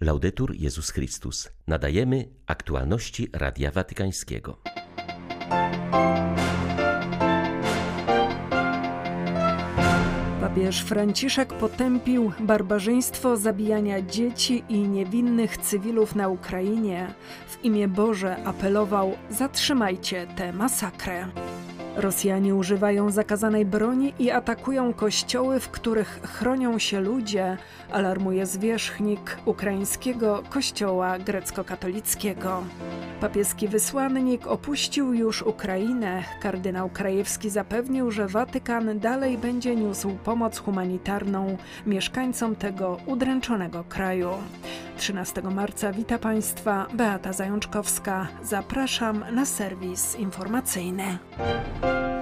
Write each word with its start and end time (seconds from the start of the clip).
Laudetur 0.00 0.54
Jezus 0.54 0.90
Chrystus. 0.90 1.48
Nadajemy 1.66 2.28
aktualności 2.46 3.28
Radia 3.32 3.70
Watykańskiego. 3.70 4.58
Papież 10.40 10.82
Franciszek 10.82 11.54
potępił 11.54 12.32
barbarzyństwo 12.40 13.36
zabijania 13.36 14.02
dzieci 14.02 14.64
i 14.68 14.78
niewinnych 14.78 15.58
cywilów 15.58 16.14
na 16.14 16.28
Ukrainie. 16.28 17.14
W 17.48 17.64
imię 17.64 17.88
Boże 17.88 18.36
apelował: 18.44 19.16
zatrzymajcie 19.30 20.26
tę 20.36 20.52
masakrę. 20.52 21.28
Rosjanie 21.98 22.54
używają 22.54 23.10
zakazanej 23.10 23.64
broni 23.64 24.14
i 24.18 24.30
atakują 24.30 24.92
kościoły, 24.92 25.60
w 25.60 25.68
których 25.68 26.20
chronią 26.24 26.78
się 26.78 27.00
ludzie, 27.00 27.56
alarmuje 27.92 28.46
zwierzchnik 28.46 29.38
ukraińskiego 29.44 30.42
kościoła 30.50 31.18
grecko-katolickiego. 31.18 32.62
Papieski 33.20 33.68
wysłannik 33.68 34.46
opuścił 34.46 35.14
już 35.14 35.42
Ukrainę. 35.42 36.22
Kardynał 36.40 36.88
Krajewski 36.88 37.50
zapewnił, 37.50 38.10
że 38.10 38.28
Watykan 38.28 38.98
dalej 38.98 39.38
będzie 39.38 39.76
niósł 39.76 40.10
pomoc 40.24 40.58
humanitarną 40.58 41.56
mieszkańcom 41.86 42.56
tego 42.56 42.96
udręczonego 43.06 43.84
kraju. 43.88 44.30
13 44.96 45.42
marca 45.42 45.92
wita 45.92 46.18
Państwa 46.18 46.86
Beata 46.94 47.32
Zajączkowska. 47.32 48.28
Zapraszam 48.42 49.24
na 49.32 49.46
serwis 49.46 50.16
informacyjny. 50.16 51.18
thank 51.88 52.12
you 52.12 52.17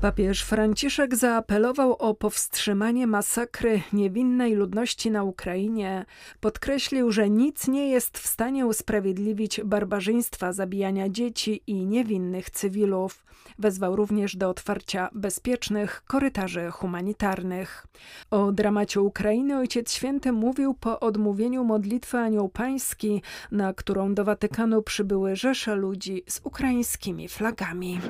Papież 0.00 0.42
Franciszek 0.42 1.16
zaapelował 1.16 1.92
o 1.92 2.14
powstrzymanie 2.14 3.06
masakry 3.06 3.80
niewinnej 3.92 4.54
ludności 4.54 5.10
na 5.10 5.24
Ukrainie. 5.24 6.04
Podkreślił, 6.40 7.12
że 7.12 7.30
nic 7.30 7.68
nie 7.68 7.90
jest 7.90 8.18
w 8.18 8.26
stanie 8.26 8.66
usprawiedliwić 8.66 9.60
barbarzyństwa 9.64 10.52
zabijania 10.52 11.08
dzieci 11.08 11.62
i 11.66 11.86
niewinnych 11.86 12.50
cywilów. 12.50 13.24
Wezwał 13.58 13.96
również 13.96 14.36
do 14.36 14.48
otwarcia 14.48 15.08
bezpiecznych 15.12 16.02
korytarzy 16.06 16.70
humanitarnych. 16.70 17.86
O 18.30 18.52
dramacie 18.52 19.00
Ukrainy 19.00 19.58
Ojciec 19.58 19.92
Święty 19.92 20.32
mówił 20.32 20.74
po 20.74 21.00
odmówieniu 21.00 21.64
modlitwy 21.64 22.18
Anioł 22.18 22.48
Pański, 22.48 23.22
na 23.52 23.74
którą 23.74 24.14
do 24.14 24.24
Watykanu 24.24 24.82
przybyły 24.82 25.36
rzesze 25.36 25.74
ludzi 25.74 26.22
z 26.28 26.40
ukraińskimi 26.44 27.28
flagami. 27.28 28.00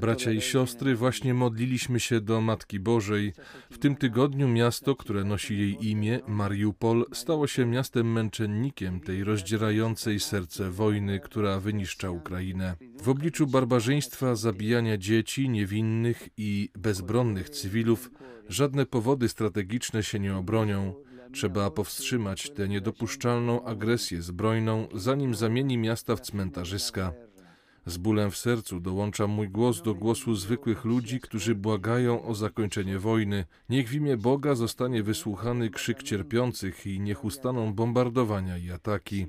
Bracia 0.00 0.30
i 0.30 0.40
siostry, 0.40 0.96
właśnie 0.96 1.34
modliliśmy 1.34 2.00
się 2.00 2.20
do 2.20 2.40
Matki 2.40 2.80
Bożej. 2.80 3.32
W 3.70 3.78
tym 3.78 3.96
tygodniu 3.96 4.48
miasto, 4.48 4.96
które 4.96 5.24
nosi 5.24 5.58
jej 5.58 5.88
imię, 5.90 6.20
Mariupol, 6.26 7.04
stało 7.12 7.46
się 7.46 7.66
miastem 7.66 8.12
męczennikiem 8.12 9.00
tej 9.00 9.24
rozdzierającej 9.24 10.20
serce 10.20 10.70
wojny, 10.70 11.20
która 11.20 11.60
wyniszcza 11.60 12.10
Ukrainę. 12.10 12.76
W 13.02 13.08
obliczu 13.08 13.46
barbarzyństwa, 13.46 14.34
zabijania 14.34 14.98
dzieci, 14.98 15.48
niewinnych 15.48 16.28
i 16.36 16.68
bezbronnych 16.78 17.50
cywilów, 17.50 18.10
żadne 18.48 18.86
powody 18.86 19.28
strategiczne 19.28 20.02
się 20.02 20.18
nie 20.18 20.36
obronią. 20.36 20.94
Trzeba 21.32 21.70
powstrzymać 21.70 22.50
tę 22.50 22.68
niedopuszczalną 22.68 23.64
agresję 23.64 24.22
zbrojną, 24.22 24.88
zanim 24.94 25.34
zamieni 25.34 25.78
miasta 25.78 26.16
w 26.16 26.20
cmentarzyska. 26.20 27.12
Z 27.86 27.96
bólem 27.96 28.30
w 28.30 28.36
sercu 28.36 28.80
dołączam 28.80 29.30
mój 29.30 29.48
głos 29.48 29.82
do 29.82 29.94
głosu 29.94 30.34
zwykłych 30.34 30.84
ludzi, 30.84 31.20
którzy 31.20 31.54
błagają 31.54 32.24
o 32.24 32.34
zakończenie 32.34 32.98
wojny. 32.98 33.44
Niech 33.68 33.88
w 33.88 33.94
imię 33.94 34.16
Boga 34.16 34.54
zostanie 34.54 35.02
wysłuchany 35.02 35.70
krzyk 35.70 36.02
cierpiących 36.02 36.86
i 36.86 37.00
niech 37.00 37.24
ustaną 37.24 37.74
bombardowania 37.74 38.58
i 38.58 38.70
ataki. 38.70 39.26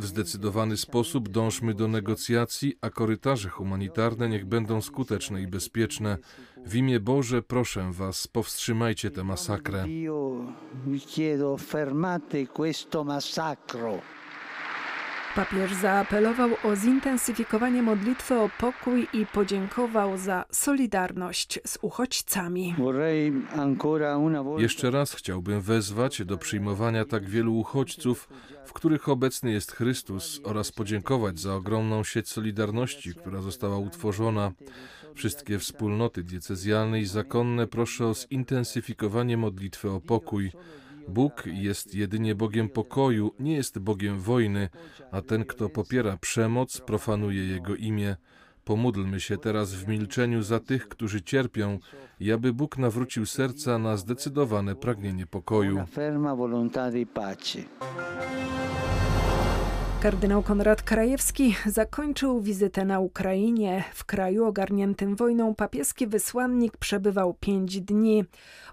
W 0.00 0.06
zdecydowany 0.06 0.76
sposób 0.76 1.28
dążmy 1.28 1.74
do 1.74 1.88
negocjacji, 1.88 2.74
a 2.80 2.90
korytarze 2.90 3.48
humanitarne 3.48 4.28
niech 4.28 4.46
będą 4.46 4.80
skuteczne 4.80 5.42
i 5.42 5.46
bezpieczne. 5.46 6.18
W 6.66 6.74
imię 6.74 7.00
Boże 7.00 7.42
proszę 7.42 7.90
Was, 7.92 8.26
powstrzymajcie 8.26 9.10
tę 9.10 9.24
masakrę. 9.24 9.84
Papież 15.36 15.74
zaapelował 15.74 16.50
o 16.64 16.76
zintensyfikowanie 16.76 17.82
modlitwy 17.82 18.38
o 18.38 18.50
pokój 18.60 19.08
i 19.12 19.26
podziękował 19.26 20.18
za 20.18 20.44
solidarność 20.50 21.60
z 21.66 21.78
uchodźcami. 21.82 22.74
Jeszcze 24.58 24.90
raz 24.90 25.14
chciałbym 25.14 25.60
wezwać 25.60 26.24
do 26.24 26.38
przyjmowania 26.38 27.04
tak 27.04 27.28
wielu 27.28 27.58
uchodźców, 27.58 28.28
w 28.66 28.72
których 28.72 29.08
obecny 29.08 29.52
jest 29.52 29.72
Chrystus, 29.72 30.40
oraz 30.44 30.72
podziękować 30.72 31.40
za 31.40 31.54
ogromną 31.54 32.04
sieć 32.04 32.28
solidarności, 32.28 33.14
która 33.14 33.40
została 33.40 33.78
utworzona. 33.78 34.52
Wszystkie 35.14 35.58
wspólnoty 35.58 36.22
diecezjalne 36.22 37.00
i 37.00 37.06
zakonne 37.06 37.66
proszę 37.66 38.06
o 38.06 38.14
zintensyfikowanie 38.14 39.36
modlitwy 39.36 39.90
o 39.90 40.00
pokój. 40.00 40.52
Bóg 41.08 41.42
jest 41.46 41.94
jedynie 41.94 42.34
Bogiem 42.34 42.68
pokoju, 42.68 43.34
nie 43.40 43.54
jest 43.54 43.78
Bogiem 43.78 44.20
wojny, 44.20 44.68
a 45.10 45.22
ten, 45.22 45.44
kto 45.44 45.68
popiera 45.68 46.16
przemoc, 46.16 46.80
profanuje 46.80 47.46
Jego 47.46 47.76
imię. 47.76 48.16
Pomódlmy 48.64 49.20
się 49.20 49.38
teraz 49.38 49.74
w 49.74 49.88
milczeniu 49.88 50.42
za 50.42 50.60
tych, 50.60 50.88
którzy 50.88 51.22
cierpią, 51.22 51.78
i 52.20 52.32
aby 52.32 52.52
Bóg 52.52 52.78
nawrócił 52.78 53.26
serca 53.26 53.78
na 53.78 53.96
zdecydowane 53.96 54.76
pragnienie 54.76 55.26
pokoju. 55.26 55.84
Kardynał 60.02 60.42
Konrad 60.42 60.82
Krajewski 60.82 61.56
zakończył 61.66 62.40
wizytę 62.40 62.84
na 62.84 63.00
Ukrainie. 63.00 63.84
W 63.94 64.04
kraju 64.04 64.44
ogarniętym 64.44 65.16
wojną 65.16 65.54
papieski 65.54 66.06
wysłannik 66.06 66.76
przebywał 66.76 67.34
pięć 67.34 67.80
dni. 67.80 68.24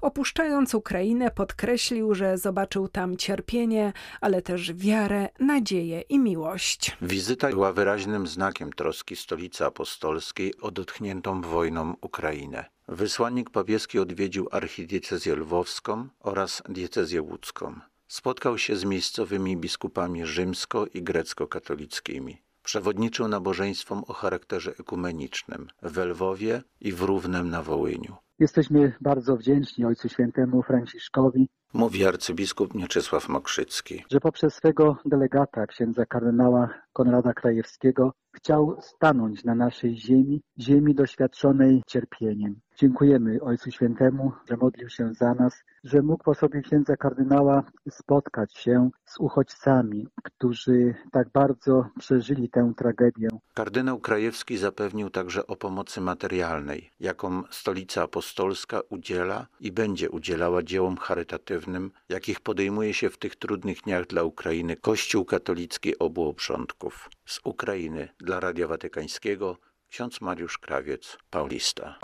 Opuszczając 0.01 0.75
Ukrainę, 0.75 1.31
podkreślił, 1.31 2.15
że 2.15 2.37
zobaczył 2.37 2.87
tam 2.87 3.17
cierpienie, 3.17 3.93
ale 4.21 4.41
też 4.41 4.73
wiarę, 4.73 5.29
nadzieję 5.39 6.01
i 6.01 6.19
miłość. 6.19 6.97
Wizyta 7.01 7.49
była 7.49 7.73
wyraźnym 7.73 8.27
znakiem 8.27 8.73
troski 8.73 9.15
stolicy 9.15 9.65
apostolskiej 9.65 10.53
o 10.61 10.71
dotkniętą 10.71 11.41
wojną 11.41 11.95
Ukrainę. 12.01 12.65
Wysłannik 12.87 13.49
papieski 13.49 13.99
odwiedził 13.99 14.47
archidiecezję 14.51 15.35
lwowską 15.35 16.07
oraz 16.19 16.63
diecezję 16.69 17.21
łódzką. 17.21 17.79
Spotkał 18.13 18.57
się 18.57 18.75
z 18.75 18.85
miejscowymi 18.85 19.57
biskupami 19.57 20.25
rzymsko- 20.25 20.87
i 20.93 21.03
grecko-katolickimi. 21.03 22.37
Przewodniczył 22.63 23.27
nabożeństwom 23.27 24.03
o 24.07 24.13
charakterze 24.13 24.71
ekumenicznym 24.79 25.67
w 25.81 25.97
Lwowie 25.97 26.61
i 26.81 26.91
w 26.91 27.01
Równem 27.01 27.49
na 27.49 27.63
Wołyniu. 27.63 28.15
Jesteśmy 28.39 28.93
bardzo 29.01 29.37
wdzięczni 29.37 29.85
Ojcu 29.85 30.09
Świętemu 30.09 30.63
Franciszkowi, 30.63 31.49
Mówi 31.73 32.05
arcybiskup 32.05 32.73
Mieczysław 32.75 33.29
Mokrzycki. 33.29 34.03
że 34.11 34.19
poprzez 34.19 34.53
swego 34.53 34.97
delegata, 35.05 35.67
księdza 35.67 36.05
kardynała 36.05 36.69
Konrada 36.93 37.33
Krajewskiego, 37.33 38.13
chciał 38.39 38.77
stanąć 38.81 39.43
na 39.43 39.55
naszej 39.55 39.97
ziemi, 39.97 40.41
ziemi 40.59 40.95
doświadczonej 40.95 41.83
cierpieniem. 41.87 42.59
Dziękujemy 42.77 43.41
Ojcu 43.41 43.71
Świętemu, 43.71 44.31
że 44.49 44.57
modlił 44.57 44.89
się 44.89 45.13
za 45.13 45.33
nas, 45.33 45.63
że 45.83 46.01
mógł 46.01 46.23
po 46.23 46.33
sobie 46.33 46.61
księdza 46.61 46.97
kardynała 46.97 47.63
spotkać 47.89 48.57
się 48.57 48.89
z 49.05 49.19
uchodźcami, 49.19 50.07
którzy 50.23 50.95
tak 51.11 51.29
bardzo 51.29 51.85
przeżyli 51.99 52.49
tę 52.49 52.73
tragedię. 52.77 53.27
Kardynał 53.53 53.99
Krajewski 53.99 54.57
zapewnił 54.57 55.09
także 55.09 55.47
o 55.47 55.55
pomocy 55.55 56.01
materialnej, 56.01 56.91
jaką 56.99 57.43
Stolica 57.49 58.03
Apostolska 58.03 58.81
udziela 58.89 59.47
i 59.59 59.71
będzie 59.71 60.09
udzielała 60.09 60.63
dziełom 60.63 60.97
charytatywnym, 60.97 61.91
jakich 62.09 62.39
podejmuje 62.39 62.93
się 62.93 63.09
w 63.09 63.17
tych 63.17 63.35
trudnych 63.35 63.81
dniach 63.81 64.07
dla 64.07 64.23
Ukrainy 64.23 64.75
Kościół 64.75 65.25
katolicki 65.25 65.99
obu 65.99 66.29
obrządków. 66.29 67.09
Z 67.25 67.39
Ukrainy 67.43 68.09
dla 68.29 68.39
Radia 68.39 68.67
Watykańskiego 68.67 69.57
ksiądz 69.87 70.21
Mariusz 70.21 70.57
Krawiec, 70.57 71.17
Paulista. 71.29 71.99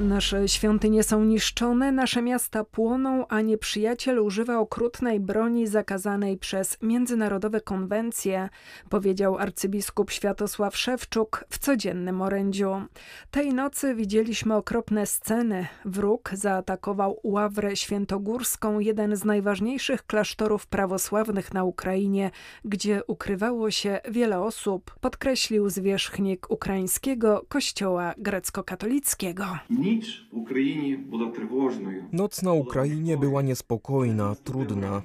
Nasze 0.00 0.48
świątynie 0.48 1.02
są 1.02 1.24
niszczone, 1.24 1.92
nasze 1.92 2.22
miasta 2.22 2.64
płoną, 2.64 3.28
a 3.28 3.40
nieprzyjaciel 3.40 4.18
używa 4.18 4.58
okrutnej 4.58 5.20
broni 5.20 5.66
zakazanej 5.66 6.38
przez 6.38 6.76
międzynarodowe 6.82 7.60
konwencje, 7.60 8.48
powiedział 8.88 9.38
arcybiskup 9.38 10.10
Światosław 10.10 10.76
Szewczuk 10.76 11.44
w 11.50 11.58
codziennym 11.58 12.22
orędziu. 12.22 12.82
Tej 13.30 13.54
nocy 13.54 13.94
widzieliśmy 13.94 14.54
okropne 14.54 15.06
sceny. 15.06 15.66
Wróg 15.84 16.30
zaatakował 16.32 17.20
Ławrę 17.24 17.76
Świętogórską, 17.76 18.78
jeden 18.78 19.16
z 19.16 19.24
najważniejszych 19.24 20.06
klasztorów 20.06 20.66
prawosławnych 20.66 21.54
na 21.54 21.64
Ukrainie, 21.64 22.30
gdzie 22.64 23.02
ukrywało 23.06 23.70
się 23.70 24.00
wiele 24.10 24.40
osób, 24.40 24.94
podkreślił 25.00 25.70
zwierzchnik 25.70 26.50
ukraińskiego 26.50 27.44
kościoła 27.48 28.14
grecko-katolickiego. 28.18 29.44
Noc 32.12 32.42
na 32.42 32.52
Ukrainie 32.52 33.16
była 33.16 33.42
niespokojna, 33.42 34.34
trudna. 34.44 35.02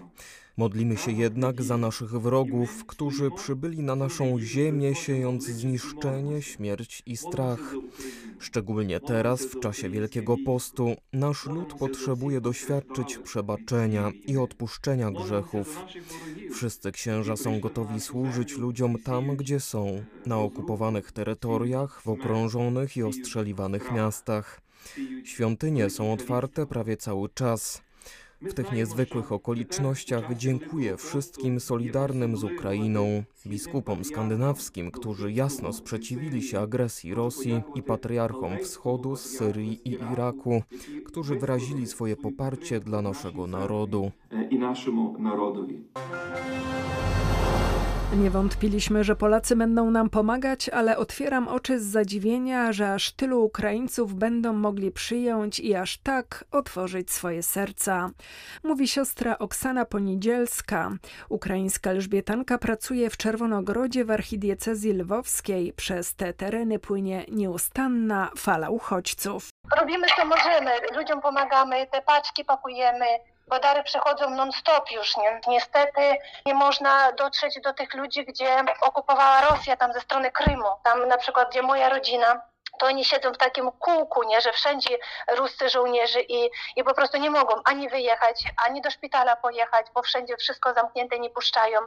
Modlimy 0.58 0.98
się 0.98 1.12
jednak 1.12 1.62
za 1.62 1.78
naszych 1.78 2.10
wrogów, 2.10 2.86
którzy 2.86 3.32
przybyli 3.32 3.84
na 3.84 3.96
naszą 3.96 4.40
ziemię, 4.40 4.96
siejąc 4.96 5.46
zniszczenie, 5.46 6.42
śmierć 6.42 7.04
i 7.06 7.18
strach. 7.18 7.76
Szczególnie 8.40 9.00
teraz, 9.00 9.46
w 9.46 9.60
czasie 9.60 9.90
Wielkiego 9.90 10.36
Postu, 10.46 10.96
nasz 11.14 11.46
lud 11.46 11.74
potrzebuje 11.74 12.42
doświadczyć 12.42 13.18
przebaczenia 13.18 14.12
i 14.28 14.38
odpuszczenia 14.38 15.12
grzechów. 15.12 15.86
Wszyscy 16.52 16.92
księża 16.92 17.36
są 17.36 17.60
gotowi 17.60 18.00
służyć 18.00 18.58
ludziom 18.58 18.98
tam, 19.04 19.36
gdzie 19.36 19.60
są, 19.60 20.04
na 20.26 20.40
okupowanych 20.40 21.12
terytoriach, 21.12 22.02
w 22.02 22.08
okrążonych 22.08 22.98
i 22.98 23.04
ostrzeliwanych 23.04 23.92
miastach. 23.92 24.63
Świątynie 25.24 25.90
są 25.90 26.14
otwarte 26.14 26.66
prawie 26.66 26.98
cały 26.98 27.30
czas. 27.30 27.84
W 28.42 28.54
tych 28.54 28.72
niezwykłych 28.72 29.32
okolicznościach 29.32 30.38
dziękuję 30.38 30.98
wszystkim 30.98 31.60
solidarnym 31.60 32.38
z 32.38 32.44
Ukrainą, 32.44 33.24
biskupom 33.48 34.04
skandynawskim, 34.04 34.92
którzy 34.92 35.32
jasno 35.32 35.74
sprzeciwili 35.74 36.42
się 36.42 36.60
agresji 36.60 37.14
Rosji 37.14 37.62
i 37.76 37.84
patriarchom 37.84 38.58
wschodu 38.58 39.16
z 39.16 39.22
Syrii 39.22 39.82
i 39.86 39.92
Iraku, 40.14 40.64
którzy 41.06 41.36
wyrazili 41.36 41.88
swoje 41.88 42.16
poparcie 42.16 42.80
dla 42.80 43.02
naszego 43.02 43.48
narodu. 43.48 44.12
I 44.50 44.60
naszemu 44.60 45.20
narodowi. 45.20 45.84
Nie 48.18 48.30
wątpiliśmy, 48.30 49.04
że 49.04 49.16
Polacy 49.16 49.56
będą 49.56 49.92
nam 49.92 50.10
pomagać, 50.10 50.70
ale 50.70 50.98
otwieram 50.98 51.48
oczy 51.48 51.80
z 51.80 51.84
zadziwienia, 51.84 52.74
że 52.74 52.94
aż 52.94 53.12
tylu 53.12 53.44
Ukraińców 53.44 54.14
będą 54.16 54.54
mogli 54.54 54.92
przyjąć 54.92 55.60
i 55.60 55.76
aż 55.76 55.98
tak 55.98 56.46
otworzyć 56.52 57.12
swoje 57.12 57.44
serca. 57.44 58.10
Mówi 58.64 58.88
siostra 58.88 59.38
Oksana 59.40 59.86
Ponidzielska. 59.86 60.92
Ukraińska 61.30 61.90
Elżbietanka 61.90 62.58
pracuje 62.58 63.10
w 63.10 63.18
Czerwonogrodzie 63.18 64.06
w 64.06 64.12
archidiecezji 64.12 64.94
lwowskiej. 64.94 65.74
Przez 65.74 66.16
te 66.16 66.34
tereny 66.34 66.80
płynie 66.80 67.26
nieustanna 67.32 68.32
fala 68.38 68.70
uchodźców. 68.70 69.50
Robimy 69.80 70.08
co 70.18 70.26
możemy, 70.26 70.72
ludziom 70.98 71.22
pomagamy, 71.22 71.88
te 71.88 72.02
paczki 72.02 72.46
pakujemy, 72.46 73.06
bo 73.48 73.60
dary 73.60 73.84
non-stop 74.30 74.92
już. 74.92 75.18
Nie? 75.18 75.42
Niestety 75.48 76.18
nie 76.46 76.54
można 76.54 77.12
dotrzeć 77.12 77.62
do 77.62 77.74
tych 77.74 77.94
ludzi, 77.94 78.26
gdzie 78.26 78.64
okupowała 78.82 79.42
Rosja, 79.42 79.78
tam 79.78 79.94
ze 79.94 80.02
strony 80.02 80.32
Krymu. 80.32 80.70
Tam 80.84 81.08
na 81.08 81.18
przykład, 81.18 81.50
gdzie 81.50 81.62
moja 81.62 81.90
rodzina, 81.90 82.42
to 82.80 82.86
oni 82.86 83.06
siedzą 83.06 83.34
w 83.34 83.38
takim 83.38 83.72
kółku, 83.72 84.24
nie, 84.24 84.42
że 84.42 84.52
wszędzie 84.52 84.98
ruscy 85.38 85.70
żołnierzy 85.70 86.22
i, 86.22 86.50
i 86.76 86.84
po 86.84 86.94
prostu 86.94 87.18
nie 87.18 87.30
mogą 87.30 87.54
ani 87.66 87.90
wyjechać, 87.90 88.44
ani 88.66 88.82
do 88.82 88.92
szpitala 88.92 89.36
pojechać, 89.36 89.88
bo 89.94 90.02
wszędzie 90.02 90.38
wszystko 90.38 90.74
zamknięte 90.74 91.20
nie 91.20 91.30
puszczają. 91.30 91.80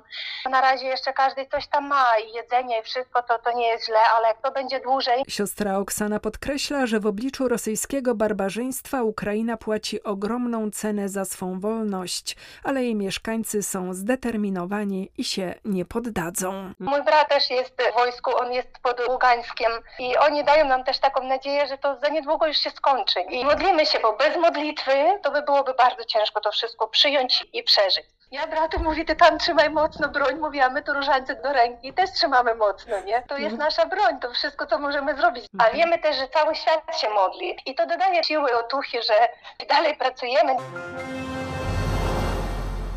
Na 0.50 0.60
razie 0.60 0.86
jeszcze 0.86 1.12
każdy 1.12 1.46
coś 1.46 1.66
tam 1.68 1.86
ma 1.86 2.18
i 2.18 2.32
jedzenie 2.32 2.80
i 2.80 2.82
wszystko, 2.82 3.22
to, 3.22 3.38
to 3.38 3.52
nie 3.52 3.68
jest 3.68 3.86
źle, 3.86 4.00
ale 4.16 4.28
jak 4.28 4.42
to 4.42 4.52
będzie 4.52 4.80
dłużej, 4.80 5.22
Siostra 5.28 5.78
Oksana 5.78 6.20
podkreśla, 6.20 6.86
że 6.86 7.00
w 7.00 7.06
obliczu 7.06 7.48
rosyjskiego 7.48 8.14
barbarzyństwa 8.14 9.02
Ukraina 9.02 9.56
płaci 9.56 10.02
ogromną 10.02 10.70
cenę 10.70 11.08
za 11.08 11.24
swą 11.24 11.60
wolność, 11.60 12.36
ale 12.64 12.82
jej 12.82 12.94
mieszkańcy 12.94 13.62
są 13.62 13.94
zdeterminowani 13.94 15.10
i 15.18 15.24
się 15.24 15.54
nie 15.64 15.84
poddadzą. 15.84 16.72
Mój 16.78 17.02
brat 17.02 17.28
też 17.28 17.50
jest 17.50 17.82
w 17.82 17.94
wojsku, 17.94 18.36
on 18.36 18.52
jest 18.52 18.68
pod 18.82 19.08
Ługańskiem 19.08 19.72
i 19.98 20.16
oni 20.16 20.44
dają 20.44 20.64
nam 20.64 20.75
też 20.84 20.98
taką 20.98 21.22
nadzieję, 21.22 21.66
że 21.66 21.78
to 21.78 21.96
za 21.96 22.08
niedługo 22.08 22.46
już 22.46 22.56
się 22.56 22.70
skończy. 22.70 23.20
I 23.20 23.44
modlimy 23.44 23.86
się, 23.86 24.00
bo 24.00 24.12
bez 24.12 24.36
modlitwy 24.36 24.92
to 25.22 25.30
by 25.30 25.42
byłoby 25.42 25.74
bardzo 25.74 26.04
ciężko 26.04 26.40
to 26.40 26.52
wszystko 26.52 26.88
przyjąć 26.88 27.46
i 27.52 27.62
przeżyć. 27.62 28.06
Ja 28.30 28.46
bratu 28.46 28.80
mówi, 28.80 29.04
ty 29.04 29.16
tam 29.16 29.38
trzymaj 29.38 29.70
mocno 29.70 30.08
broń, 30.08 30.34
mówi, 30.34 30.60
a 30.60 30.70
my 30.70 30.82
to 30.82 30.92
różańce 30.92 31.34
do 31.34 31.52
ręki 31.52 31.92
też 31.92 32.12
trzymamy 32.12 32.54
mocno, 32.54 33.00
nie? 33.00 33.22
To 33.28 33.38
jest 33.38 33.56
nasza 33.56 33.86
broń, 33.86 34.20
to 34.20 34.30
wszystko, 34.30 34.66
co 34.66 34.78
możemy 34.78 35.16
zrobić. 35.16 35.46
A 35.58 35.70
wiemy 35.70 35.98
też, 35.98 36.16
że 36.16 36.28
cały 36.28 36.54
świat 36.54 37.00
się 37.00 37.10
modli 37.10 37.56
i 37.66 37.74
to 37.74 37.86
dodaje 37.86 38.24
siły, 38.24 38.58
otuchy, 38.58 39.02
że 39.02 39.28
dalej 39.68 39.96
pracujemy. 39.96 40.56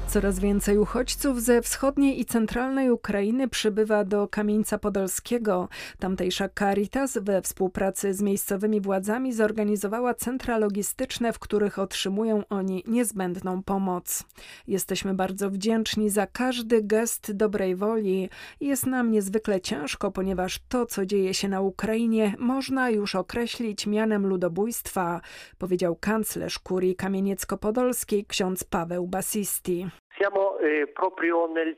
Coraz 0.09 0.39
więcej 0.39 0.77
uchodźców 0.77 1.41
ze 1.41 1.61
wschodniej 1.61 2.19
i 2.19 2.25
centralnej 2.25 2.91
Ukrainy 2.91 3.47
przybywa 3.47 4.03
do 4.03 4.27
Kamieńca 4.27 4.77
Podolskiego. 4.77 5.69
Tamtejsza 5.99 6.49
Caritas 6.59 7.17
we 7.21 7.41
współpracy 7.41 8.13
z 8.13 8.21
miejscowymi 8.21 8.81
władzami 8.81 9.33
zorganizowała 9.33 10.13
centra 10.13 10.57
logistyczne, 10.57 11.33
w 11.33 11.39
których 11.39 11.79
otrzymują 11.79 12.43
oni 12.49 12.83
niezbędną 12.87 13.63
pomoc. 13.63 14.23
Jesteśmy 14.67 15.13
bardzo 15.13 15.49
wdzięczni 15.49 16.09
za 16.09 16.27
każdy 16.27 16.83
gest 16.83 17.31
dobrej 17.31 17.75
woli. 17.75 18.29
Jest 18.61 18.85
nam 18.85 19.11
niezwykle 19.11 19.61
ciężko, 19.61 20.11
ponieważ 20.11 20.59
to, 20.69 20.85
co 20.85 21.05
dzieje 21.05 21.33
się 21.33 21.47
na 21.47 21.61
Ukrainie, 21.61 22.35
można 22.39 22.89
już 22.89 23.15
określić 23.15 23.87
mianem 23.87 24.27
ludobójstwa, 24.27 25.21
powiedział 25.57 25.95
kanclerz 25.95 26.59
kurii 26.59 26.95
kamieniecko-podolskiej 26.95 28.25
ksiądz 28.27 28.63
Paweł 28.63 29.07
Basisti. 29.07 29.87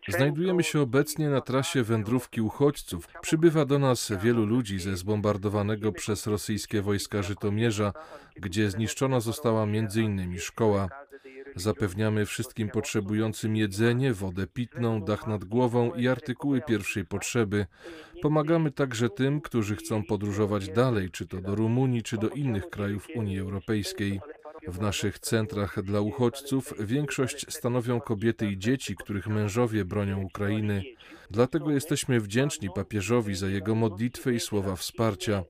Znajdujemy 0.07 0.63
się 0.63 0.81
obecnie 0.81 1.29
na 1.29 1.41
trasie 1.41 1.83
wędrówki 1.83 2.41
uchodźców. 2.41 3.07
Przybywa 3.21 3.65
do 3.65 3.79
nas 3.79 4.11
wielu 4.21 4.45
ludzi 4.45 4.79
ze 4.79 4.95
zbombardowanego 4.95 5.91
przez 5.91 6.27
rosyjskie 6.27 6.81
wojska 6.81 7.21
Żytomierza, 7.21 7.93
gdzie 8.35 8.69
zniszczona 8.69 9.19
została 9.19 9.63
m.in. 9.63 10.39
szkoła. 10.39 10.89
Zapewniamy 11.55 12.25
wszystkim 12.25 12.69
potrzebującym 12.69 13.55
jedzenie, 13.55 14.13
wodę 14.13 14.47
pitną, 14.47 15.01
dach 15.01 15.27
nad 15.27 15.43
głową 15.43 15.93
i 15.93 16.07
artykuły 16.07 16.61
pierwszej 16.61 17.05
potrzeby. 17.05 17.65
Pomagamy 18.21 18.71
także 18.71 19.09
tym, 19.09 19.41
którzy 19.41 19.75
chcą 19.75 20.03
podróżować 20.03 20.69
dalej, 20.69 21.09
czy 21.09 21.27
to 21.27 21.37
do 21.37 21.55
Rumunii, 21.55 22.03
czy 22.03 22.17
do 22.17 22.29
innych 22.29 22.69
krajów 22.69 23.07
Unii 23.15 23.39
Europejskiej. 23.39 24.21
W 24.67 24.81
naszych 24.81 25.19
centrach 25.19 25.81
dla 25.81 26.01
uchodźców 26.01 26.73
większość 26.79 27.53
stanowią 27.53 28.01
kobiety 28.01 28.45
i 28.51 28.57
dzieci, 28.57 28.95
których 28.95 29.27
mężowie 29.27 29.85
bronią 29.85 30.21
Ukrainy. 30.21 30.83
Dlatego 31.31 31.71
jesteśmy 31.71 32.19
wdzięczni 32.19 32.69
papieżowi 32.75 33.35
za 33.35 33.47
jego 33.47 33.75
modlitwę 33.75 34.33
i 34.33 34.39
słowa 34.39 34.75
wsparcia. 34.75 35.43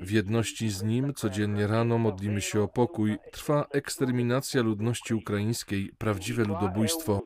W 0.00 0.10
jedności 0.10 0.68
z 0.68 0.82
nim 0.82 1.14
codziennie 1.14 1.66
rano 1.66 1.98
modlimy 1.98 2.40
się 2.40 2.62
o 2.62 2.68
pokój. 2.68 3.16
Trwa 3.32 3.66
eksterminacja 3.72 4.62
ludności 4.62 5.14
ukraińskiej, 5.14 5.90
prawdziwe 5.98 6.44
ludobójstwo. 6.44 7.20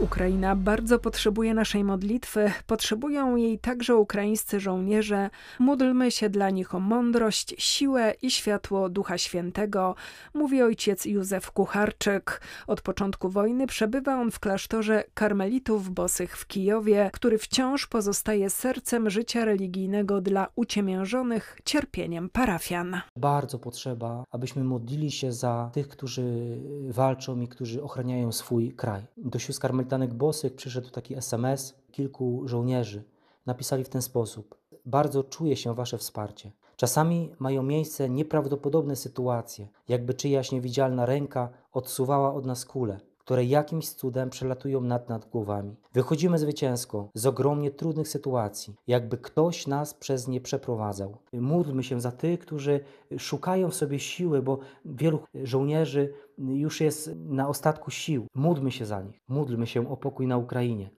Ukraina 0.00 0.56
bardzo 0.56 0.98
potrzebuje 0.98 1.54
naszej 1.54 1.84
modlitwy, 1.84 2.52
potrzebują 2.66 3.36
jej 3.36 3.58
także 3.58 3.96
ukraińscy 3.96 4.60
żołnierze. 4.60 5.30
Módlmy 5.58 6.10
się 6.10 6.30
dla 6.30 6.50
nich 6.50 6.74
o 6.74 6.80
mądrość, 6.80 7.54
siłę 7.58 8.14
i 8.22 8.30
światło 8.30 8.88
Ducha 8.88 9.18
Świętego, 9.18 9.94
mówi 10.34 10.62
ojciec 10.62 11.04
Józef 11.04 11.50
Kucharczyk. 11.50 12.40
Od 12.66 12.80
początku 12.80 13.28
wojny 13.28 13.66
przebywa 13.66 14.20
on 14.20 14.30
w 14.30 14.40
klasztorze 14.40 15.04
karmelitów 15.14 15.90
bosych 15.90 16.36
w 16.36 16.46
Kijowie, 16.46 17.10
który 17.12 17.38
wciąż 17.38 17.86
pozostaje 17.86 18.50
sercem 18.50 19.10
życia 19.10 19.44
religijnego 19.44 20.20
dla 20.20 20.48
uciemiężonych 20.56 21.58
cierpieniem 21.64 22.28
parafian. 22.28 23.00
Bardzo 23.16 23.58
potrzeba, 23.58 24.24
abyśmy 24.30 24.64
modlili 24.64 25.10
się 25.10 25.32
za 25.32 25.70
tych, 25.72 25.88
którzy 25.88 26.56
walczą 26.88 27.40
i 27.40 27.48
którzy 27.48 27.82
ochraniają 27.82 28.32
swój 28.32 28.72
kraj. 28.72 29.02
Do 29.16 29.38
sióstr 29.38 29.85
karmelitanek 29.86 30.14
bosych 30.14 30.54
przyszedł 30.54 30.90
taki 30.90 31.14
SMS 31.14 31.74
kilku 31.92 32.42
żołnierzy. 32.44 33.02
Napisali 33.46 33.84
w 33.84 33.88
ten 33.88 34.02
sposób: 34.02 34.54
Bardzo 34.86 35.24
czuję 35.24 35.56
się 35.56 35.74
Wasze 35.74 35.98
wsparcie. 35.98 36.52
Czasami 36.76 37.30
mają 37.38 37.62
miejsce 37.62 38.08
nieprawdopodobne 38.08 38.96
sytuacje, 38.96 39.68
jakby 39.88 40.14
czyjaś 40.14 40.52
niewidzialna 40.52 41.06
ręka 41.06 41.48
odsuwała 41.72 42.34
od 42.34 42.46
nas 42.46 42.64
kule, 42.64 43.00
które 43.18 43.44
jakimś 43.44 43.88
cudem 43.88 44.30
przelatują 44.30 44.80
nad 44.80 45.08
nad 45.08 45.24
głowami. 45.24 45.76
Wychodzimy 45.92 46.38
zwycięsko 46.38 47.08
z 47.14 47.26
ogromnie 47.26 47.70
trudnych 47.70 48.08
sytuacji, 48.08 48.74
jakby 48.86 49.18
ktoś 49.18 49.66
nas 49.66 49.94
przez 49.94 50.28
nie 50.28 50.40
przeprowadzał. 50.40 51.16
Módlmy 51.32 51.82
się 51.82 52.00
za 52.00 52.12
tych, 52.12 52.40
którzy 52.40 52.80
szukają 53.18 53.70
w 53.70 53.74
sobie 53.74 53.98
siły, 53.98 54.42
bo 54.42 54.58
wielu 54.84 55.18
żołnierzy 55.34 56.12
już 56.38 56.80
jest 56.80 57.10
na 57.16 57.48
ostatku 57.48 57.90
sił. 57.90 58.26
Módlmy 58.34 58.70
się 58.70 58.86
za 58.86 59.02
nich. 59.02 59.20
Módlmy 59.28 59.66
się 59.66 59.90
o 59.90 59.96
pokój 59.96 60.26
na 60.26 60.36
Ukrainie. 60.36 60.90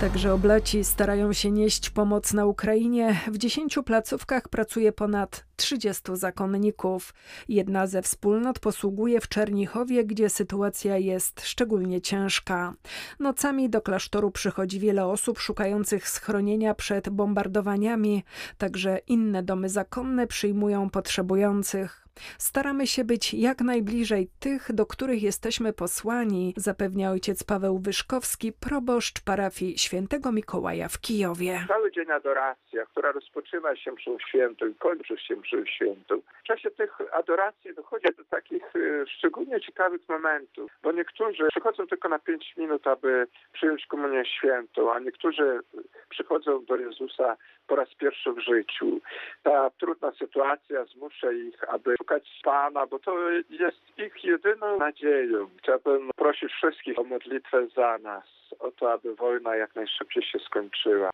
Także 0.00 0.32
oblaci 0.32 0.84
starają 0.84 1.32
się 1.32 1.50
nieść 1.50 1.90
pomoc 1.90 2.32
na 2.32 2.46
Ukrainie. 2.46 3.20
W 3.26 3.38
dziesięciu 3.38 3.82
placówkach 3.82 4.48
pracuje 4.48 4.92
ponad 4.92 5.46
30 5.56 6.02
zakonników. 6.12 7.14
Jedna 7.48 7.86
ze 7.86 8.02
wspólnot 8.02 8.58
posługuje 8.58 9.20
w 9.20 9.28
Czernichowie, 9.28 10.04
gdzie 10.04 10.30
sytuacja 10.30 10.98
jest 10.98 11.40
szczególnie 11.40 12.00
ciężka. 12.00 12.74
Nocami 13.20 13.70
do 13.70 13.80
klasztoru 13.82 14.30
przychodzi 14.30 14.80
wiele 14.80 15.06
osób 15.06 15.38
szukających 15.38 16.08
schronienia 16.08 16.74
przed 16.74 17.08
bombardowaniami. 17.08 18.24
Także 18.58 18.98
inne 19.06 19.42
domy 19.42 19.68
zakonne 19.68 20.26
przyjmują 20.26 20.90
potrzebujących. 20.90 22.05
Staramy 22.38 22.86
się 22.86 23.04
być 23.04 23.34
jak 23.34 23.60
najbliżej 23.60 24.28
tych, 24.40 24.72
do 24.72 24.86
których 24.86 25.22
jesteśmy 25.22 25.72
posłani, 25.72 26.54
zapewnia 26.56 27.10
ojciec 27.10 27.44
Paweł 27.44 27.78
Wyszkowski, 27.78 28.52
proboszcz 28.52 29.20
parafii 29.24 29.78
świętego 29.78 30.32
Mikołaja 30.32 30.88
w 30.88 31.00
Kijowie. 31.00 31.64
Cały 31.68 31.92
dzień 31.92 32.10
adoracja, 32.10 32.86
która 32.86 33.12
rozpoczyna 33.12 33.76
się 33.76 33.96
przy 33.96 34.10
świętym, 34.28 34.74
kończy 34.74 35.18
się 35.18 35.36
przy 35.42 35.64
świętym. 35.66 36.22
W 36.40 36.42
czasie 36.42 36.70
tych 36.70 37.14
adoracji 37.14 37.74
dochodzi 37.74 38.06
do 38.18 38.24
takich 38.24 38.76
y, 38.76 39.04
szczególnie 39.18 39.60
ciekawych 39.60 40.08
momentów, 40.08 40.72
bo 40.82 40.92
niektórzy 40.92 41.48
przychodzą 41.50 41.86
tylko 41.86 42.08
na 42.08 42.18
pięć 42.18 42.54
minut, 42.56 42.86
aby 42.86 43.26
przyjąć 43.52 43.86
komunię 43.86 44.24
świętą, 44.26 44.92
a 44.92 44.98
niektórzy 44.98 45.60
przychodzą 46.08 46.64
do 46.64 46.76
Jezusa 46.76 47.36
po 47.66 47.76
raz 47.76 47.94
pierwszy 47.94 48.32
w 48.32 48.40
życiu. 48.40 49.00
Ta 49.42 49.70
trudna 49.70 50.12
sytuacja 50.12 50.84
zmusza 50.84 51.32
ich, 51.32 51.68
aby 51.68 51.94
szukać 52.06 52.40
Pana, 52.44 52.86
bo 52.86 52.98
to 52.98 53.30
jest 53.30 53.98
ich 53.98 54.24
jedyną 54.24 54.78
nadzieją. 54.78 55.48
Chciałbym 55.58 56.10
prosić 56.16 56.52
wszystkich 56.52 56.98
o 56.98 57.04
modlitwę 57.04 57.66
za 57.76 57.98
nas, 57.98 58.24
o 58.58 58.70
to, 58.70 58.92
aby 58.92 59.14
wojna 59.14 59.56
jak 59.56 59.74
najszybciej 59.74 60.22
się 60.22 60.38
skończyła. 60.38 61.10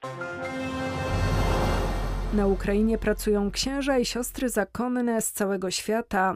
Na 2.32 2.46
Ukrainie 2.46 2.98
pracują 2.98 3.50
księża 3.50 3.98
i 3.98 4.04
siostry 4.04 4.48
zakonne 4.48 5.22
z 5.22 5.32
całego 5.32 5.70
świata. 5.70 6.34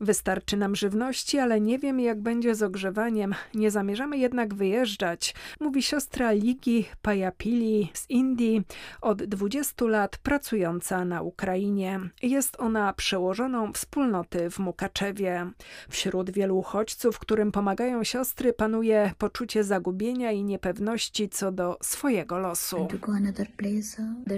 Wystarczy 0.00 0.56
nam 0.56 0.76
żywności, 0.76 1.38
ale 1.38 1.60
nie 1.60 1.78
wiem 1.78 2.00
jak 2.00 2.20
będzie 2.20 2.54
z 2.54 2.62
ogrzewaniem. 2.62 3.34
Nie 3.54 3.70
zamierzamy 3.70 4.18
jednak 4.18 4.54
wyjeżdżać, 4.54 5.34
mówi 5.60 5.82
siostra 5.82 6.32
Ligi 6.32 6.86
Pajapili 7.02 7.90
z 7.94 8.10
Indii, 8.10 8.62
od 9.00 9.22
20 9.22 9.84
lat 9.84 10.18
pracująca 10.18 11.04
na 11.04 11.22
Ukrainie. 11.22 12.00
Jest 12.22 12.60
ona 12.60 12.92
przełożoną 12.92 13.72
wspólnoty 13.72 14.50
w 14.50 14.58
Mukaczewie. 14.58 15.50
Wśród 15.88 16.30
wielu 16.30 16.58
uchodźców, 16.58 17.18
którym 17.18 17.52
pomagają 17.52 18.04
siostry, 18.04 18.52
panuje 18.52 19.12
poczucie 19.18 19.64
zagubienia 19.64 20.32
i 20.32 20.44
niepewności 20.44 21.28
co 21.28 21.52
do 21.52 21.76
swojego 21.82 22.38
losu. 22.38 22.88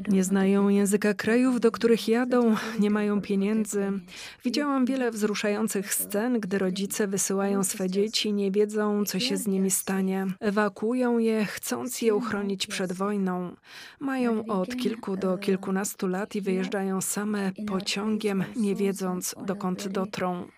Nie 0.08 0.24
znają 0.24 0.68
języka 0.68 0.91
języka 0.92 1.14
krajów, 1.14 1.60
do 1.60 1.70
których 1.70 2.08
jadą, 2.08 2.56
nie 2.78 2.90
mają 2.90 3.20
pieniędzy. 3.20 3.92
Widziałam 4.44 4.84
wiele 4.84 5.10
wzruszających 5.10 5.94
scen, 5.94 6.40
gdy 6.40 6.58
rodzice 6.58 7.06
wysyłają 7.06 7.64
swe 7.64 7.90
dzieci, 7.90 8.32
nie 8.32 8.50
wiedzą, 8.50 9.04
co 9.04 9.20
się 9.20 9.36
z 9.36 9.46
nimi 9.46 9.70
stanie. 9.70 10.26
Ewakuują 10.40 11.18
je, 11.18 11.44
chcąc 11.44 12.02
je 12.02 12.14
uchronić 12.14 12.66
przed 12.66 12.92
wojną. 12.92 13.56
Mają 14.00 14.46
od 14.46 14.76
kilku 14.76 15.16
do 15.16 15.38
kilkunastu 15.38 16.06
lat 16.06 16.34
i 16.34 16.40
wyjeżdżają 16.40 17.00
same 17.00 17.52
pociągiem, 17.66 18.44
nie 18.56 18.74
wiedząc, 18.74 19.34
dokąd 19.46 19.88
dotrą. 19.88 20.48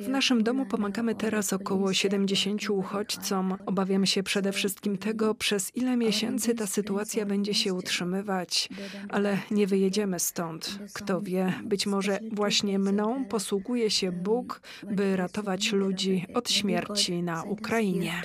W 0.00 0.08
naszym 0.08 0.42
domu 0.42 0.66
pomagamy 0.66 1.14
teraz 1.14 1.52
około 1.52 1.94
70 1.94 2.70
uchodźcom. 2.70 3.56
Obawiam 3.66 4.06
się 4.06 4.22
przede 4.22 4.52
wszystkim 4.52 4.98
tego, 4.98 5.34
przez 5.34 5.76
ile 5.76 5.96
miesięcy 5.96 6.54
ta 6.54 6.66
sytuacja 6.66 7.26
będzie 7.26 7.54
się 7.54 7.74
utrzymywać, 7.74 8.68
ale 9.08 9.38
nie 9.50 9.66
wyjedziemy 9.66 10.20
stąd. 10.20 10.78
Kto 10.92 11.20
wie, 11.20 11.52
być 11.64 11.86
może 11.86 12.18
właśnie 12.32 12.78
mną 12.78 13.24
posługuje 13.24 13.90
się 13.90 14.12
Bóg, 14.12 14.60
by 14.82 15.16
ratować 15.16 15.72
ludzi 15.72 16.26
od 16.34 16.50
śmierci 16.50 17.22
na 17.22 17.42
Ukrainie. 17.42 18.22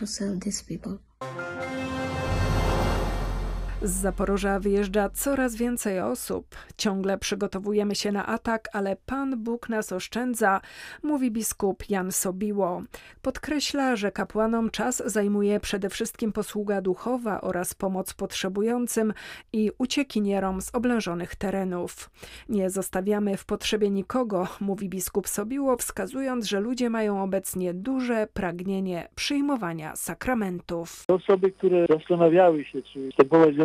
Z 3.82 3.92
Zaporoża 3.92 4.60
wyjeżdża 4.60 5.10
coraz 5.10 5.56
więcej 5.56 6.00
osób. 6.00 6.46
Ciągle 6.78 7.18
przygotowujemy 7.18 7.96
się 7.96 8.12
na 8.12 8.26
atak, 8.26 8.70
ale 8.74 8.96
Pan 9.06 9.44
Bóg 9.44 9.70
nas 9.70 9.92
oszczędza, 9.92 10.62
mówi 11.04 11.32
biskup 11.32 11.90
Jan 11.90 12.12
Sobiło. 12.12 12.82
Podkreśla, 13.22 13.96
że 13.96 14.12
kapłanom 14.12 14.70
czas 14.70 15.04
zajmuje 15.06 15.60
przede 15.60 15.90
wszystkim 15.90 16.32
posługa 16.32 16.82
duchowa 16.82 17.42
oraz 17.42 17.74
pomoc 17.74 18.14
potrzebującym 18.14 19.14
i 19.54 19.72
uciekinierom 19.78 20.62
z 20.62 20.76
oblężonych 20.76 21.36
terenów. 21.36 22.10
Nie 22.50 22.70
zostawiamy 22.70 23.38
w 23.38 23.46
potrzebie 23.46 23.90
nikogo, 23.90 24.48
mówi 24.60 24.90
biskup 24.90 25.28
Sobiło, 25.28 25.78
wskazując, 25.78 26.46
że 26.46 26.60
ludzie 26.60 26.90
mają 26.90 27.24
obecnie 27.24 27.74
duże 27.74 28.28
pragnienie 28.34 29.08
przyjmowania 29.16 29.96
sakramentów. 29.96 31.04
Osoby, 31.08 31.52
które 31.52 31.86
zastanawiały 31.90 32.66
się, 32.66 32.82
czy 32.82 33.10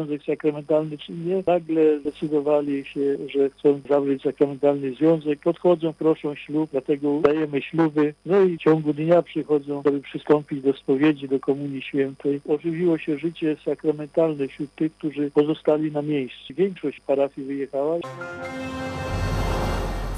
związek 0.04 0.24
sakramentalny, 0.24 0.98
czy 0.98 1.12
nie, 1.12 1.42
nagle 1.46 2.00
zdecydowali 2.00 2.84
się, 2.84 3.16
że 3.28 3.50
chcą 3.50 3.80
zawrzeć 3.88 4.22
sakramentalny 4.22 4.94
związek, 4.94 5.40
podchodzą, 5.40 5.92
proszą 5.92 6.34
ślub, 6.34 6.70
dlatego 6.72 7.20
dajemy 7.20 7.62
śluby, 7.62 8.14
no 8.26 8.40
i 8.40 8.56
w 8.56 8.60
ciągu 8.60 8.92
dnia 8.92 9.22
przychodzą, 9.22 9.82
aby 9.86 10.00
przystąpić 10.00 10.60
do 10.62 10.72
spowiedzi, 10.72 11.28
do 11.28 11.40
Komunii 11.40 11.82
Świętej. 11.82 12.40
Ożywiło 12.48 12.98
się 12.98 13.18
życie 13.18 13.56
sakramentalne 13.64 14.48
wśród 14.48 14.74
tych, 14.74 14.92
którzy 14.92 15.30
pozostali 15.30 15.92
na 15.92 16.02
miejscu. 16.02 16.54
Większość 16.54 17.00
parafii 17.00 17.46
wyjechała. 17.46 17.98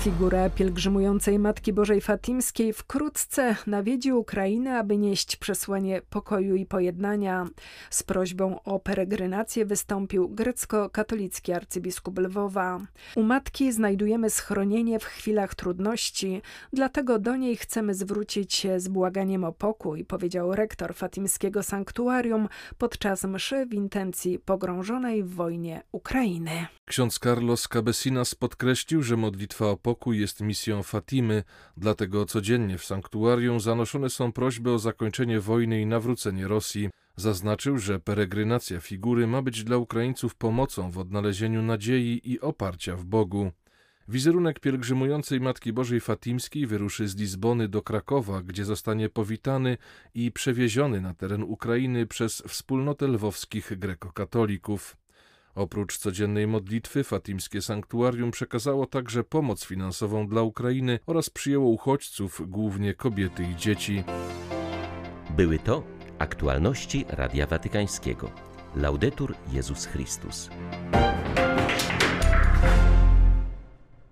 Figurę 0.06 0.50
pielgrzymującej 0.54 1.38
Matki 1.38 1.72
Bożej 1.72 2.00
Fatimskiej 2.00 2.72
wkrótce 2.72 3.56
nawiedzi 3.66 4.12
Ukrainę, 4.12 4.78
aby 4.78 4.96
nieść 4.98 5.36
przesłanie 5.36 6.02
pokoju 6.10 6.54
i 6.54 6.66
pojednania. 6.66 7.46
Z 7.90 8.02
prośbą 8.02 8.62
o 8.62 8.80
peregrinację 8.80 9.66
wystąpił 9.66 10.28
grecko-katolicki 10.28 11.52
arcybiskup 11.52 12.18
Lwowa. 12.18 12.80
U 13.16 13.22
Matki 13.22 13.72
znajdujemy 13.72 14.30
schronienie 14.30 14.98
w 14.98 15.04
chwilach 15.04 15.54
trudności, 15.54 16.42
dlatego 16.72 17.18
do 17.18 17.36
niej 17.36 17.56
chcemy 17.56 17.94
zwrócić 17.94 18.54
się 18.54 18.80
z 18.80 18.88
błaganiem 18.88 19.44
o 19.44 19.52
pokój, 19.52 20.04
powiedział 20.04 20.54
rektor 20.54 20.94
fatimskiego 20.94 21.62
sanktuarium 21.62 22.48
podczas 22.78 23.24
mszy 23.24 23.66
w 23.66 23.74
intencji 23.74 24.38
pogrążonej 24.38 25.22
w 25.24 25.34
wojnie 25.34 25.82
Ukrainy. 25.92 26.66
Ksiądz 26.84 27.18
Carlos 27.18 27.68
Cabesinas 27.68 28.34
podkreślił, 28.34 29.02
że 29.02 29.16
modlitwa 29.16 29.66
o 29.66 29.76
pokój 29.76 29.95
jest 30.12 30.40
misją 30.40 30.82
Fatimy, 30.82 31.42
dlatego 31.76 32.26
codziennie 32.26 32.78
w 32.78 32.84
sanktuarium 32.84 33.60
zanoszone 33.60 34.10
są 34.10 34.32
prośby 34.32 34.72
o 34.72 34.78
zakończenie 34.78 35.40
wojny 35.40 35.80
i 35.80 35.86
nawrócenie 35.86 36.48
Rosji. 36.48 36.90
Zaznaczył, 37.16 37.78
że 37.78 38.00
peregrynacja 38.00 38.80
figury 38.80 39.26
ma 39.26 39.42
być 39.42 39.64
dla 39.64 39.76
Ukraińców 39.76 40.34
pomocą 40.34 40.90
w 40.90 40.98
odnalezieniu 40.98 41.62
nadziei 41.62 42.20
i 42.24 42.40
oparcia 42.40 42.96
w 42.96 43.04
Bogu. 43.04 43.52
Wizerunek 44.08 44.60
pielgrzymującej 44.60 45.40
Matki 45.40 45.72
Bożej 45.72 46.00
Fatimskiej 46.00 46.66
wyruszy 46.66 47.08
z 47.08 47.16
Lizbony 47.16 47.68
do 47.68 47.82
Krakowa, 47.82 48.42
gdzie 48.42 48.64
zostanie 48.64 49.08
powitany 49.08 49.78
i 50.14 50.32
przewieziony 50.32 51.00
na 51.00 51.14
teren 51.14 51.42
Ukrainy 51.42 52.06
przez 52.06 52.42
wspólnotę 52.48 53.06
lwowskich 53.08 53.78
grekokatolików. 53.78 54.96
Oprócz 55.56 55.98
codziennej 55.98 56.46
modlitwy, 56.46 57.04
Fatimskie 57.04 57.62
Sanktuarium 57.62 58.30
przekazało 58.30 58.86
także 58.86 59.24
pomoc 59.24 59.64
finansową 59.64 60.28
dla 60.28 60.42
Ukrainy 60.42 60.98
oraz 61.06 61.30
przyjęło 61.30 61.68
uchodźców, 61.68 62.42
głównie 62.46 62.94
kobiety 62.94 63.44
i 63.44 63.56
dzieci. 63.56 64.04
Były 65.30 65.58
to 65.58 65.82
aktualności 66.18 67.04
Radia 67.08 67.46
Watykańskiego. 67.46 68.30
Laudetur 68.74 69.34
Jezus 69.52 69.86
Chrystus. 69.86 70.50